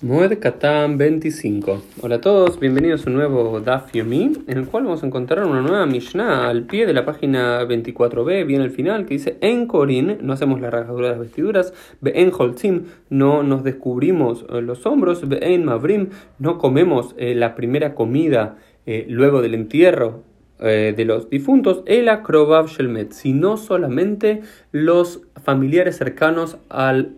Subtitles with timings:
[0.00, 1.82] Moed Katan 25.
[2.02, 5.44] Hola a todos, bienvenidos a un nuevo Daf Yomi, en el cual vamos a encontrar
[5.44, 9.66] una nueva Mishnah al pie de la página 24b, bien al final, que dice: En
[9.66, 11.74] Corin no hacemos la rasgadura de las vestiduras,
[12.04, 17.96] en Holzim no nos descubrimos eh, los hombros, en Mavrim no comemos eh, la primera
[17.96, 18.56] comida
[18.86, 20.22] eh, luego del entierro
[20.60, 24.42] de los difuntos, el Akrobav Shelmet, sino solamente
[24.72, 27.17] los familiares cercanos al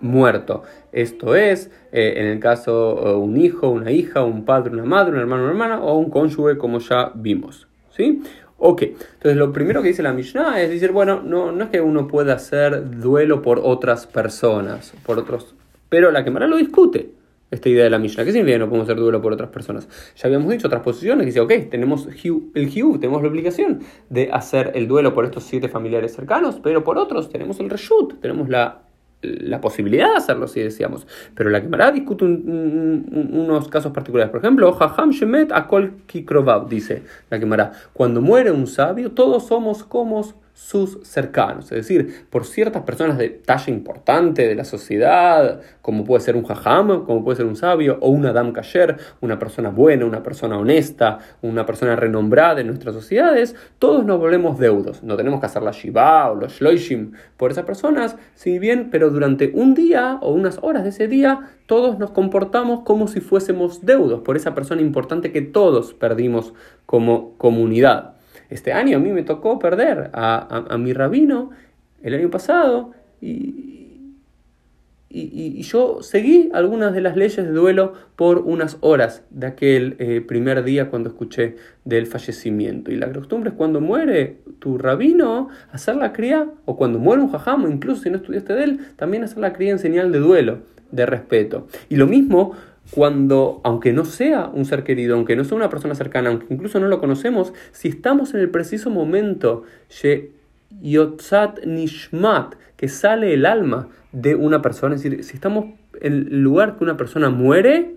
[0.00, 0.62] muerto.
[0.92, 5.12] Esto es, eh, en el caso eh, un hijo, una hija, un padre, una madre,
[5.12, 7.66] un hermano, una hermana o un cónyuge, como ya vimos.
[7.90, 8.22] ¿Sí?
[8.60, 11.80] Ok, entonces lo primero que dice la Mishnah es decir, bueno, no, no es que
[11.80, 15.54] uno pueda hacer duelo por otras personas, por otros,
[15.88, 17.12] pero la Gemara lo discute
[17.52, 18.24] esta idea de la Mishnah.
[18.24, 19.88] ¿Qué significa que no podemos hacer duelo por otras personas?
[20.16, 22.16] Ya habíamos dicho otras posiciones que dice, ok, tenemos el
[22.68, 23.80] Hiu, tenemos la obligación
[24.10, 28.20] de hacer el duelo por estos siete familiares cercanos, pero por otros tenemos el Reshut,
[28.20, 28.87] tenemos la
[29.22, 31.06] la posibilidad de hacerlo si decíamos.
[31.34, 34.30] Pero la Gemara discute unos casos particulares.
[34.30, 35.94] Por ejemplo, Jajam Shemet Akol
[36.68, 37.72] dice la Gemara.
[37.92, 40.22] Cuando muere un sabio, todos somos como
[40.58, 46.20] sus cercanos, es decir, por ciertas personas de talla importante de la sociedad, como puede
[46.20, 50.04] ser un jajam, como puede ser un sabio, o un Adam Kasher, una persona buena,
[50.04, 55.04] una persona honesta, una persona renombrada en nuestras sociedades, todos nos volvemos deudos.
[55.04, 59.10] No tenemos que hacer la Shiva o los Shloishim por esas personas, si bien, pero
[59.10, 63.86] durante un día o unas horas de ese día, todos nos comportamos como si fuésemos
[63.86, 66.52] deudos por esa persona importante que todos perdimos
[66.84, 68.17] como comunidad.
[68.50, 71.50] Este año a mí me tocó perder a, mi rabino
[72.02, 73.68] el año pasado y,
[75.10, 80.20] y, yo seguí algunas de las leyes de duelo por unas horas de aquel eh,
[80.20, 82.90] primer día cuando escuché del fallecimiento.
[82.90, 87.30] Y la costumbre es cuando muere tu rabino, hacer la cría, o cuando muere un
[87.30, 90.58] jajamo, incluso si no estudiaste de él, también hacer la cría en señal de duelo,
[90.90, 91.66] de respeto.
[91.88, 92.52] Y lo mismo
[92.90, 96.80] cuando, aunque no sea un ser querido, aunque no sea una persona cercana, aunque incluso
[96.80, 99.64] no lo conocemos, si estamos en el preciso momento,
[100.80, 105.66] Yotzat Nishmat, que sale el alma de una persona, es decir, si estamos
[106.00, 107.94] en el lugar que una persona muere,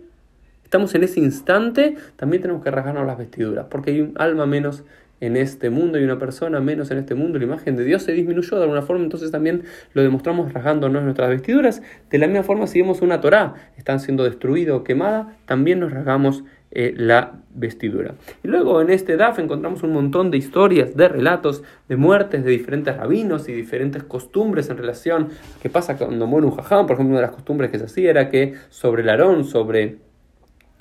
[0.63, 4.83] estamos en ese instante, también tenemos que rasgarnos las vestiduras, porque hay un alma menos
[5.21, 8.11] en este mundo y una persona menos en este mundo, la imagen de Dios se
[8.11, 11.81] disminuyó de alguna forma, entonces también lo demostramos rasgándonos nuestras vestiduras.
[12.09, 15.91] De la misma forma, si vemos una Torah, están siendo destruida o quemada, también nos
[15.91, 18.15] rasgamos eh, la vestidura.
[18.43, 22.51] Y luego en este DAF encontramos un montón de historias, de relatos, de muertes de
[22.51, 26.87] diferentes rabinos y diferentes costumbres en relación a qué pasa cuando muere un jajam.
[26.87, 29.97] Por ejemplo, una de las costumbres que se hacía era que sobre el arón, sobre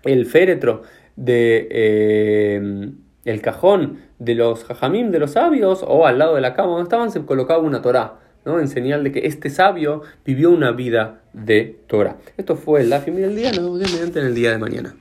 [0.04, 0.82] el féretro
[1.16, 1.68] de...
[1.70, 2.90] Eh,
[3.24, 6.84] el cajón de los jajamim, de los sabios, o al lado de la cama donde
[6.84, 8.14] estaban, se colocaba una Torah,
[8.44, 8.60] ¿no?
[8.60, 12.16] en señal de que este sabio vivió una vida de Torah.
[12.36, 14.94] Esto fue el Dafim del día, nos vemos en el día de mañana.